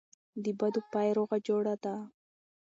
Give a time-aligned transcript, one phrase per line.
[0.43, 1.95] دبدو پای روغه جوړه ده.